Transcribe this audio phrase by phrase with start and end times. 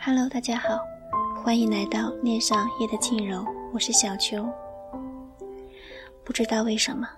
[0.00, 0.78] Hello，大家好，
[1.42, 3.44] 欢迎来到恋上夜的静柔，
[3.74, 4.48] 我是小秋。
[6.24, 7.08] 不知道为什么，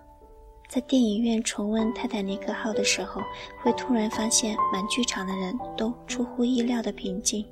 [0.66, 3.20] 在电影院重温《泰坦尼克号》的时候，
[3.62, 7.44] 会突然发现满剧场的人都出乎意料的平静，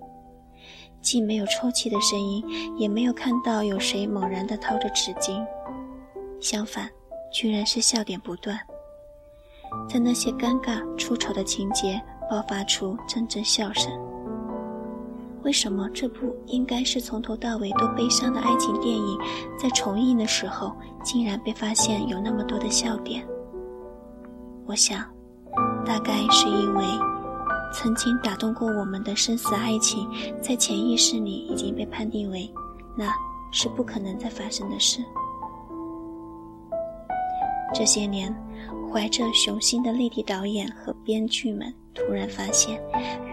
[1.02, 2.42] 既没有抽泣的声音，
[2.78, 5.46] 也没有看到有谁猛然的掏着纸巾，
[6.40, 6.90] 相反，
[7.30, 8.58] 居然是笑点不断，
[9.88, 13.92] 在那些尴尬出丑的情节爆发出阵阵笑声。
[15.48, 19.18] 为什么这部应该是从头到尾都悲伤的爱情电影，
[19.58, 23.26] 在重映的时候竟然被发现有那么多的笑点？
[24.66, 25.02] 我想，
[25.86, 26.84] 大概是因为
[27.72, 30.06] 曾经打动过我们的生死爱情，
[30.38, 32.52] 在潜意识里已经被判定为
[32.94, 33.10] 那
[33.50, 35.00] 是不可能再发生的事。
[37.72, 38.30] 这些年，
[38.90, 41.72] 怀着雄心的内地导演和编剧们。
[41.94, 42.80] 突然发现，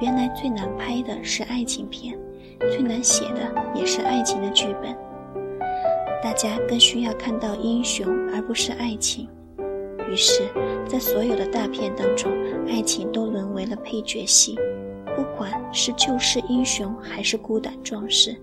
[0.02, 2.18] 原来最难拍的是爱情片，
[2.60, 4.96] 最难写的也是爱情的剧本。
[6.24, 9.30] 大家更需要看到英雄，而不是爱情。
[10.10, 10.50] 于是，
[10.88, 12.32] 在所有的大片当中，
[12.68, 14.58] 爱情都沦为了配角戏。
[15.16, 18.36] 不管是救世英雄，还是孤胆壮士，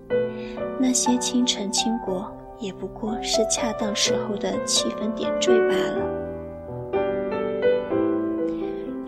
[0.79, 6.22] 那些倾城倾国，也不过是恰当时候的气氛点缀罢了。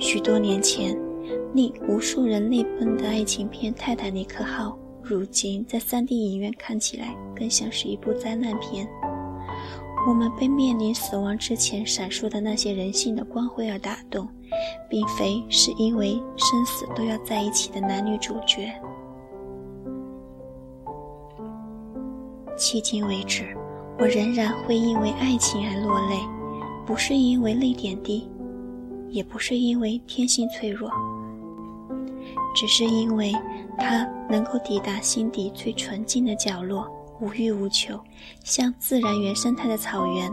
[0.06, 0.96] 许多年前。
[1.56, 4.68] 令无数人泪奔的爱情片《泰坦尼克号》，
[5.02, 8.86] 如今在 3D 影院看起来更像是一部灾难片。
[10.06, 14.28] 我们被面临死亡之前闪烁的那些人性的光辉而打动，
[14.90, 18.70] 并非是因为生死都要在一起的男女主角。
[22.58, 23.56] 迄今为止，
[23.98, 26.18] 我仍然会因为爱情而落泪，
[26.86, 28.30] 不是因为泪点低，
[29.16, 30.92] 也不是因为天性脆弱。
[32.54, 33.34] 只是因为
[33.78, 36.86] 它能够抵达心底最纯净的角落，
[37.22, 37.98] 无欲无求，
[38.44, 40.30] 像自然原生态的草原，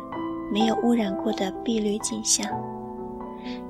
[0.53, 2.44] 没有污染过的碧绿景象。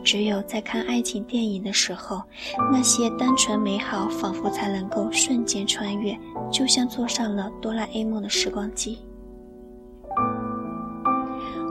[0.02, 2.22] 只有在看爱情电影的时候，
[2.70, 6.18] 那些单纯美好仿佛才能够瞬间穿越，
[6.50, 8.98] 就像坐上了哆啦 A 梦的时光机。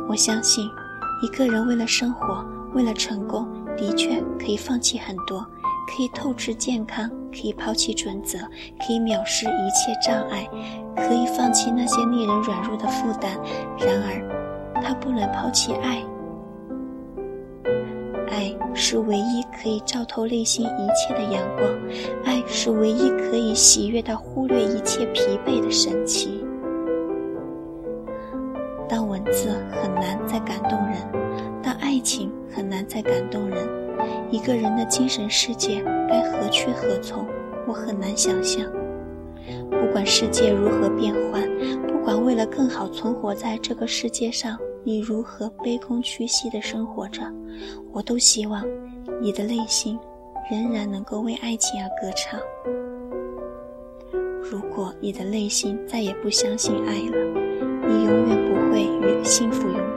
[0.08, 0.68] 我相信，
[1.24, 2.44] 一个人为了生活，
[2.74, 5.46] 为了成功，的确可以放弃很多。
[5.88, 8.38] 可以透支健康，可以抛弃准则，
[8.80, 10.48] 可以藐视一切障碍，
[10.96, 13.38] 可以放弃那些令人软弱的负担。
[13.78, 16.02] 然而，他不能抛弃爱。
[18.30, 21.70] 爱是唯一可以照透内心一切的阳光，
[22.24, 26.42] 爱是唯一可以喜悦到忽略一切疲惫的神奇。
[28.88, 33.68] 当文字很难再感动人，当爱情很难再感动人。
[34.30, 37.26] 一个人的精神世界该何去何从？
[37.68, 38.66] 我很难想象。
[39.70, 41.48] 不管世界如何变幻，
[41.88, 47.22] 不管为了更好存活在这个世界上，你如何卑躬屈膝地生活着，
[47.92, 48.66] 我都希望
[49.22, 49.98] 你的内心
[50.50, 52.40] 仍然能够为爱情而歌唱。
[54.42, 57.18] 如果你的内心再也不相信爱了，
[57.88, 59.91] 你永远不会与幸福拥。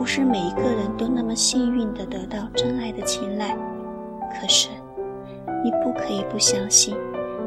[0.00, 3.54] 不是每一个人都那么幸运的得到真爱的青睐，
[4.32, 4.70] 可是，
[5.62, 6.96] 你不可以不相信，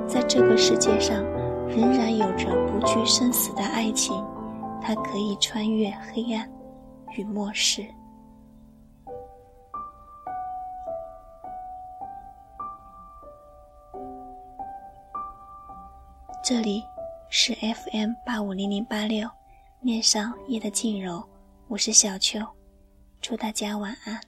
[0.08, 1.24] 在这个世界上，
[1.68, 4.24] 仍然有着不惧生死的爱情，
[4.80, 6.47] 它可以穿越黑暗
[7.18, 7.84] 与末世。
[16.44, 16.84] 这里
[17.30, 19.28] 是 FM 八五零零八六，
[19.80, 21.32] 面上夜的静柔。
[21.73, 22.39] 我是小秋，
[23.19, 24.22] 祝大家晚安。